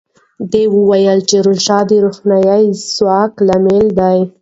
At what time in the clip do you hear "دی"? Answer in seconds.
3.99-4.19